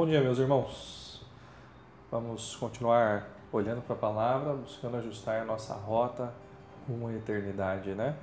Bom 0.00 0.06
dia, 0.06 0.22
meus 0.22 0.38
irmãos. 0.38 1.20
Vamos 2.10 2.56
continuar 2.56 3.28
olhando 3.52 3.82
para 3.82 3.94
a 3.94 3.98
palavra, 3.98 4.54
buscando 4.54 4.96
ajustar 4.96 5.42
a 5.42 5.44
nossa 5.44 5.74
rota 5.74 6.32
rumo 6.88 7.08
à 7.08 7.12
eternidade, 7.12 7.90
né? 7.90 8.16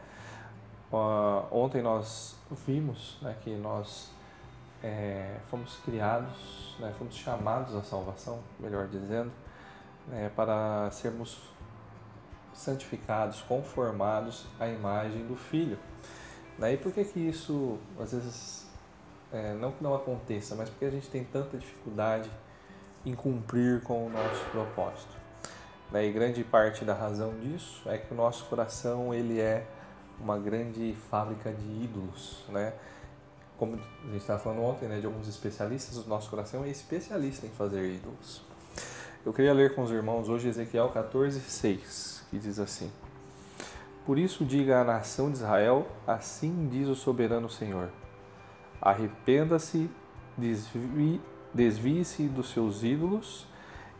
Ontem 1.51 1.83
nós 1.83 2.35
vimos 2.65 3.19
né, 3.21 3.35
que 3.43 3.51
nós 3.57 4.09
é, 4.81 5.37
fomos 5.51 5.77
criados, 5.85 6.75
né, 6.79 6.91
fomos 6.97 7.13
chamados 7.13 7.75
à 7.75 7.83
salvação, 7.83 8.39
melhor 8.59 8.87
dizendo, 8.87 9.31
né, 10.07 10.31
para 10.35 10.89
sermos 10.89 11.39
santificados, 12.55 13.41
conformados 13.41 14.47
à 14.59 14.67
imagem 14.67 15.27
do 15.27 15.35
Filho. 15.35 15.77
Daí 16.57 16.75
por 16.75 16.91
que 16.91 17.05
que 17.05 17.19
isso 17.19 17.77
às 17.99 18.13
vezes 18.13 18.66
é, 19.31 19.53
não 19.53 19.71
que 19.71 19.83
não 19.83 19.93
aconteça, 19.93 20.55
mas 20.55 20.69
porque 20.69 20.85
a 20.85 20.89
gente 20.89 21.09
tem 21.09 21.23
tanta 21.23 21.57
dificuldade 21.57 22.29
em 23.05 23.13
cumprir 23.13 23.81
com 23.81 24.07
o 24.07 24.09
nosso 24.09 24.43
propósito. 24.51 25.15
Né? 25.91 26.07
E 26.07 26.11
grande 26.11 26.43
parte 26.43 26.83
da 26.85 26.93
razão 26.93 27.33
disso 27.39 27.87
é 27.89 27.97
que 27.97 28.13
o 28.13 28.15
nosso 28.15 28.45
coração 28.45 29.13
ele 29.13 29.39
é 29.39 29.65
uma 30.19 30.37
grande 30.37 30.95
fábrica 31.09 31.51
de 31.51 31.83
ídolos, 31.83 32.43
né? 32.49 32.73
Como 33.57 33.75
a 33.75 34.07
gente 34.07 34.17
estava 34.17 34.39
falando 34.39 34.61
ontem, 34.61 34.87
né, 34.87 34.99
de 34.99 35.05
alguns 35.05 35.27
especialistas, 35.27 35.97
o 35.97 36.07
nosso 36.07 36.29
coração 36.29 36.63
é 36.63 36.69
especialista 36.69 37.45
em 37.45 37.49
fazer 37.49 37.91
ídolos. 37.91 38.41
Eu 39.25 39.33
queria 39.33 39.53
ler 39.53 39.73
com 39.73 39.83
os 39.83 39.91
irmãos 39.91 40.29
hoje 40.29 40.47
Ezequiel 40.47 40.89
14, 40.89 41.39
6, 41.39 42.25
que 42.29 42.37
diz 42.37 42.59
assim: 42.59 42.91
Por 44.05 44.19
isso 44.19 44.45
diga 44.45 44.81
à 44.81 44.83
nação 44.83 45.31
de 45.31 45.37
Israel, 45.37 45.87
assim 46.05 46.67
diz 46.69 46.87
o 46.87 46.95
soberano 46.95 47.49
Senhor 47.49 47.89
Arrependa-se, 48.81 49.89
desvie-se 51.53 52.27
dos 52.27 52.51
seus 52.51 52.83
ídolos 52.83 53.47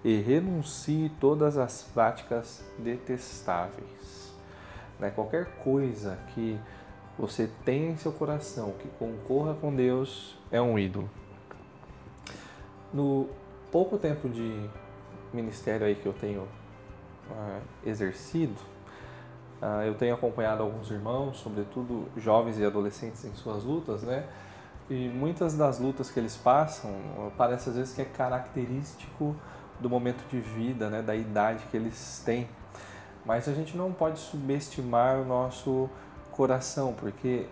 e 0.03 0.22
renuncie 0.22 1.11
todas 1.20 1.58
as 1.58 1.83
práticas 1.94 2.64
detestáveis. 2.78 4.33
Né? 5.00 5.09
Qualquer 5.09 5.45
coisa 5.64 6.17
que 6.33 6.59
você 7.17 7.50
tenha 7.66 7.92
em 7.92 7.98
seu 7.98 8.11
coração 8.11 8.73
que 8.80 8.88
concorra 9.00 9.55
com 9.55 9.75
Deus 9.75 10.38
é 10.52 10.61
um 10.61 10.78
ídolo. 10.78 11.09
No 12.94 13.28
pouco 13.72 13.98
tempo 13.98 14.30
de 14.30 14.70
ministério 15.33 15.86
aí 15.86 15.95
que 15.95 16.05
eu 16.05 16.14
tenho 16.14 16.42
uh, 16.42 17.61
exercido, 17.86 18.55
uh, 19.61 19.83
eu 19.86 19.95
tenho 19.95 20.14
acompanhado 20.14 20.64
alguns 20.64 20.89
irmãos, 20.92 21.38
sobretudo 21.38 22.08
jovens 22.17 22.59
e 22.59 22.66
adolescentes 22.66 23.25
em 23.25 23.33
suas 23.33 23.64
lutas, 23.64 24.03
né? 24.03 24.25
E 24.89 25.09
muitas 25.09 25.53
das 25.53 25.80
lutas 25.80 26.09
que 26.09 26.17
eles 26.17 26.38
passam, 26.38 26.91
parece 27.38 27.69
às 27.69 27.75
vezes 27.75 27.93
que 27.93 28.02
é 28.02 28.05
característico 28.05 29.35
do 29.81 29.89
momento 29.89 30.25
de 30.30 30.39
vida, 30.39 30.89
né, 30.89 31.02
da 31.02 31.13
idade 31.13 31.66
que 31.69 31.75
eles 31.75 32.21
têm. 32.25 32.47
Mas 33.25 33.49
a 33.49 33.53
gente 33.53 33.75
não 33.75 33.91
pode 33.91 34.17
subestimar 34.17 35.17
o 35.17 35.25
nosso 35.25 35.89
coração, 36.31 36.93
porque 36.93 37.47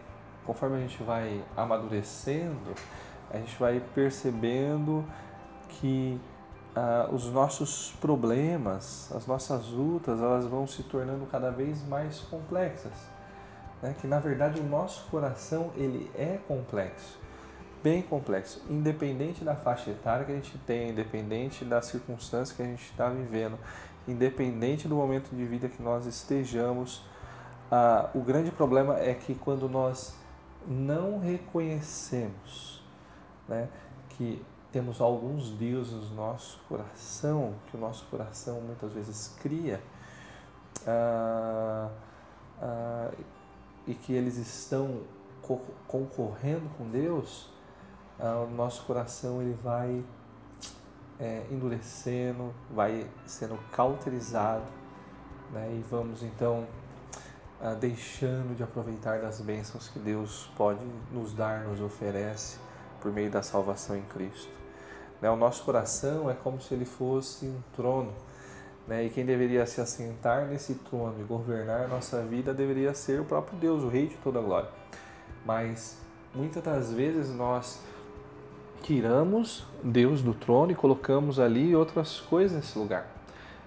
conforme 0.46 0.78
a 0.78 0.80
gente 0.80 1.04
vai 1.04 1.44
amadurecendo, 1.58 2.74
a 3.30 3.38
gente 3.38 3.60
vai 3.60 3.82
percebendo 3.94 5.04
que 5.68 6.18
ah, 6.74 7.10
os 7.12 7.26
nossos 7.26 7.92
problemas, 8.00 9.12
as 9.14 9.28
nossas 9.28 9.68
lutas, 9.68 10.22
elas 10.22 10.46
vão 10.46 10.66
se 10.66 10.84
tornando 10.84 11.26
cada 11.26 11.52
vez 11.52 11.86
mais 11.86 12.20
complexas. 12.20 12.94
Né? 13.82 13.94
Que 14.00 14.08
na 14.08 14.22
verdade 14.22 14.62
o 14.62 14.64
nosso 14.64 15.06
coração 15.10 15.72
ele 15.76 16.10
é 16.16 16.40
complexo 16.48 17.25
bem 17.86 18.02
complexo, 18.02 18.64
independente 18.68 19.44
da 19.44 19.56
faixa 19.56 19.92
etária 19.92 20.26
que 20.26 20.32
a 20.32 20.36
gente 20.36 20.58
tem, 20.66 20.90
independente 20.90 21.64
da 21.64 21.84
circunstância 21.84 22.56
que 22.56 22.64
a 22.64 22.66
gente 22.66 22.84
está 22.84 23.10
vivendo, 23.10 23.60
independente 24.08 24.88
do 24.88 24.96
momento 24.96 25.30
de 25.36 25.46
vida 25.46 25.70
que 25.70 25.84
nós 25.84 26.08
estejamos. 26.08 27.04
Ah, 27.72 28.10
o 28.16 28.22
grande 28.22 28.50
problema 28.50 28.98
é 28.98 29.14
que 29.14 29.36
quando 29.36 29.70
nós 29.70 30.16
não 30.68 31.20
reconhecemos 31.20 32.82
né, 33.48 33.70
que 34.10 34.44
temos 34.72 35.00
alguns 35.00 35.52
deuses 35.52 36.10
no 36.10 36.16
nosso 36.16 36.60
coração, 36.68 37.54
que 37.70 37.78
o 37.78 37.80
nosso 37.80 38.08
coração 38.08 38.62
muitas 38.62 38.94
vezes 38.94 39.36
cria, 39.40 39.80
ah, 40.88 41.92
ah, 42.60 43.12
e 43.86 43.94
que 43.94 44.12
eles 44.12 44.38
estão 44.38 45.02
concorrendo 45.88 46.68
com 46.80 46.90
Deus, 46.90 47.54
o 48.20 48.50
nosso 48.56 48.84
coração 48.86 49.42
ele 49.42 49.58
vai 49.62 50.04
é, 51.20 51.46
endurecendo, 51.52 52.54
vai 52.72 53.06
sendo 53.26 53.58
cauterizado, 53.72 54.66
né? 55.52 55.70
e 55.72 55.84
vamos 55.90 56.24
então 56.24 56.66
ah, 57.62 57.74
deixando 57.74 58.56
de 58.56 58.64
aproveitar 58.64 59.20
das 59.20 59.40
bênçãos 59.42 59.88
que 59.90 60.00
Deus 60.00 60.50
pode 60.58 60.80
nos 61.12 61.34
dar, 61.34 61.62
nos 61.62 61.82
oferece 61.82 62.58
por 63.02 63.12
meio 63.12 63.30
da 63.30 63.42
salvação 63.42 63.96
em 63.96 64.04
Cristo. 64.04 64.52
Né? 65.22 65.30
O 65.30 65.36
nosso 65.36 65.64
coração 65.64 66.30
é 66.30 66.34
como 66.34 66.62
se 66.62 66.74
ele 66.74 66.86
fosse 66.86 67.46
um 67.46 67.62
trono, 67.76 68.14
né? 68.88 69.06
e 69.06 69.10
quem 69.10 69.26
deveria 69.26 69.66
se 69.66 69.80
assentar 69.80 70.46
nesse 70.46 70.76
trono 70.76 71.16
e 71.20 71.24
governar 71.24 71.88
nossa 71.88 72.22
vida 72.22 72.54
deveria 72.54 72.94
ser 72.94 73.22
o 73.22 73.26
próprio 73.26 73.58
Deus, 73.58 73.84
o 73.84 73.88
Rei 73.88 74.08
de 74.08 74.18
toda 74.18 74.40
a 74.40 74.42
glória. 74.42 74.70
Mas 75.46 75.98
muitas 76.34 76.64
das 76.64 76.92
vezes 76.92 77.30
nós 77.30 77.80
tiramos 78.86 79.66
Deus 79.84 80.22
do 80.22 80.32
trono 80.36 80.72
e 80.72 80.76
colocamos 80.76 81.40
ali 81.40 81.76
outras 81.76 82.20
coisas 82.20 82.56
nesse 82.56 82.78
lugar. 82.78 83.08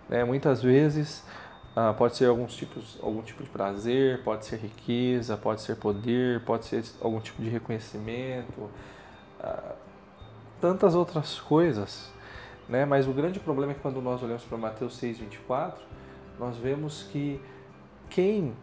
Né? 0.09 0.23
Muitas 0.23 0.63
vezes 0.63 1.25
ah, 1.75 1.93
pode 1.93 2.17
ser 2.17 2.27
alguns 2.27 2.55
tipos, 2.55 2.97
algum 3.03 3.21
tipo 3.21 3.43
de 3.43 3.49
prazer, 3.49 4.23
pode 4.23 4.47
ser 4.47 4.59
riqueza, 4.59 5.37
pode 5.37 5.63
ser 5.63 5.75
poder, 5.75 6.45
pode 6.45 6.67
ser 6.67 6.85
algum 7.01 7.19
tipo 7.19 7.43
de 7.43 7.49
reconhecimento, 7.49 8.71
ah, 9.41 9.75
tantas 10.61 10.95
outras 10.95 11.41
coisas. 11.41 12.13
Né? 12.69 12.85
Mas 12.85 13.09
o 13.09 13.13
grande 13.13 13.41
problema 13.41 13.73
é 13.73 13.75
que 13.75 13.81
quando 13.81 14.01
nós 14.01 14.23
olhamos 14.23 14.45
para 14.45 14.57
Mateus 14.57 15.01
6,24, 15.03 15.75
nós 16.39 16.57
vemos 16.59 17.03
que 17.11 17.41
quem 18.09 18.55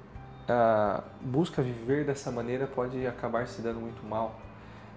ah, 0.47 1.03
busca 1.19 1.61
viver 1.61 2.05
dessa 2.05 2.31
maneira 2.31 2.65
pode 2.65 3.05
acabar 3.05 3.45
se 3.45 3.61
dando 3.61 3.81
muito 3.81 4.05
mal. 4.05 4.39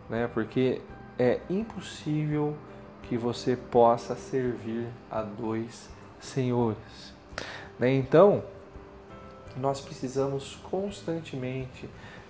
Né? 0.09 0.31
Porque 0.33 0.81
é 1.19 1.41
impossível 1.51 2.57
que 3.03 3.17
você 3.17 3.57
possa 3.57 4.15
servir 4.15 4.87
a 5.11 5.23
dois 5.23 5.89
senhores. 6.21 7.13
Né? 7.79 7.95
Então, 7.95 8.45
nós 9.57 9.81
precisamos 9.81 10.57
constantemente 10.71 11.89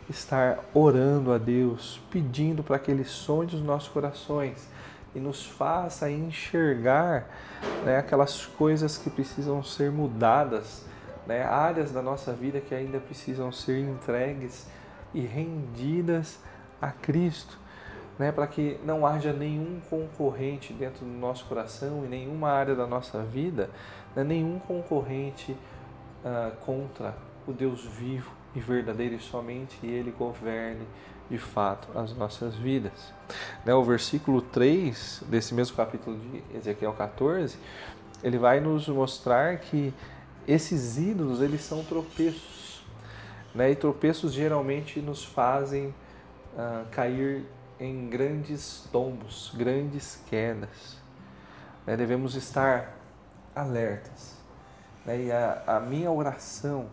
estar 0.09 0.65
orando 0.73 1.33
a 1.33 1.39
Deus, 1.39 2.01
pedindo 2.11 2.63
para 2.63 2.79
que 2.79 2.91
Ele 2.91 3.05
sonde 3.05 3.57
os 3.57 3.63
nossos 3.63 3.89
corações 3.89 4.67
e 5.15 5.21
nos 5.21 5.45
faça 5.45 6.11
enxergar 6.11 7.29
né, 7.85 7.99
aquelas 7.99 8.47
coisas 8.47 8.97
que 8.97 9.11
precisam 9.11 9.63
ser 9.63 9.91
mudadas, 9.91 10.85
né, 11.27 11.43
áreas 11.43 11.91
da 11.91 12.01
nossa 12.01 12.33
vida 12.33 12.61
que 12.61 12.75
ainda 12.75 12.99
precisam 12.99 13.53
ser 13.53 13.81
entregues 13.81 14.67
e 15.13 15.21
rendidas 15.21 16.39
a 16.81 16.91
Cristo 16.91 17.59
né, 18.19 18.33
para 18.33 18.47
que 18.47 18.79
não 18.85 19.07
haja 19.07 19.33
nenhum 19.33 19.81
concorrente 19.89 20.73
dentro 20.73 21.05
do 21.05 21.13
nosso 21.13 21.45
coração 21.45 22.05
e 22.05 22.09
nenhuma 22.09 22.51
área 22.51 22.75
da 22.75 22.87
nossa 22.87 23.23
vida, 23.23 23.71
né, 24.15 24.25
nenhum 24.25 24.59
concorrente 24.59 25.53
uh, 25.53 26.55
contra 26.65 27.15
o 27.47 27.53
Deus 27.53 27.85
vivo 27.85 28.33
e 28.55 28.61
verdadeiro 28.61 29.15
e 29.15 29.21
somente 29.21 29.87
Ele 29.87 30.11
governe 30.11 30.87
de 31.31 31.39
fato 31.39 31.97
as 31.97 32.13
nossas 32.15 32.57
vidas. 32.57 33.13
Né, 33.65 33.73
o 33.73 33.85
versículo 33.85 34.43
3 34.43 35.25
desse 35.29 35.55
mesmo 35.55 35.77
capítulo 35.77 36.19
de 36.19 36.43
Ezequiel 36.57 36.93
14, 36.95 37.57
ele 38.23 38.39
vai 38.39 38.59
nos 38.59 38.89
mostrar 38.89 39.59
que 39.59 39.95
esses 40.47 40.99
ídolos 40.99 41.41
eles 41.41 41.61
são 41.61 41.85
tropeços. 41.85 42.83
Né, 43.55 43.71
e 43.71 43.77
tropeços 43.77 44.33
geralmente 44.33 45.01
nos 45.01 45.25
fazem 45.25 45.95
uh, 46.55 46.87
cair 46.91 47.45
em 47.81 48.09
grandes 48.09 48.89
tombos, 48.93 49.53
grandes 49.55 50.21
quedas. 50.29 50.97
Né? 51.87 51.97
Devemos 51.97 52.35
estar 52.35 52.95
alertas. 53.55 54.35
Né? 55.05 55.25
E 55.25 55.33
a, 55.33 55.63
a 55.67 55.81
minha 55.81 56.11
oração 56.11 56.89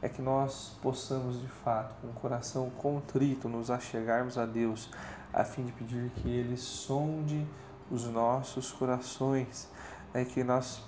é 0.00 0.08
que 0.08 0.20
nós 0.20 0.76
possamos, 0.82 1.40
de 1.40 1.46
fato, 1.46 1.94
com 2.00 2.08
o 2.08 2.12
coração 2.12 2.68
contrito, 2.70 3.48
nos 3.48 3.70
achegarmos 3.70 4.36
a 4.36 4.44
Deus, 4.44 4.90
a 5.32 5.44
fim 5.44 5.64
de 5.64 5.72
pedir 5.72 6.10
que 6.16 6.28
Ele 6.28 6.56
sonde 6.56 7.46
os 7.90 8.06
nossos 8.06 8.72
corações, 8.72 9.68
né? 10.12 10.24
que, 10.24 10.42
nós, 10.42 10.82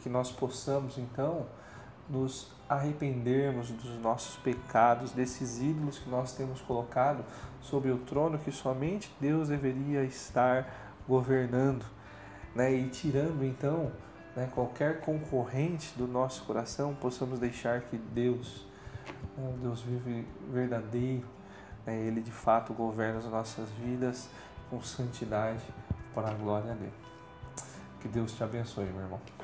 que 0.00 0.08
nós 0.08 0.30
possamos, 0.30 0.98
então, 0.98 1.46
nos 2.08 2.52
arrependermos 2.68 3.70
dos 3.70 3.98
nossos 4.00 4.36
pecados, 4.36 5.12
desses 5.12 5.60
ídolos 5.60 5.98
que 5.98 6.08
nós 6.08 6.32
temos 6.32 6.60
colocado 6.60 7.24
sobre 7.60 7.90
o 7.90 7.98
trono 7.98 8.38
que 8.38 8.50
somente 8.50 9.14
Deus 9.20 9.48
deveria 9.48 10.02
estar 10.04 10.66
governando, 11.06 11.84
né? 12.54 12.72
E 12.72 12.88
tirando 12.88 13.44
então 13.44 13.92
né, 14.34 14.50
qualquer 14.54 15.00
concorrente 15.00 15.92
do 15.96 16.06
nosso 16.06 16.44
coração, 16.44 16.94
possamos 16.94 17.38
deixar 17.38 17.82
que 17.82 17.96
Deus, 17.96 18.66
né, 19.36 19.54
Deus 19.60 19.82
vive 19.82 20.26
verdadeiro, 20.50 21.26
né, 21.86 21.96
Ele 22.00 22.20
de 22.20 22.32
fato 22.32 22.72
governa 22.72 23.18
as 23.18 23.26
nossas 23.26 23.68
vidas 23.70 24.28
com 24.70 24.80
santidade 24.82 25.62
para 26.14 26.30
a 26.30 26.34
glória 26.34 26.74
dele. 26.74 26.92
Que 28.00 28.08
Deus 28.08 28.32
te 28.32 28.42
abençoe, 28.42 28.84
meu 28.86 29.02
irmão. 29.02 29.43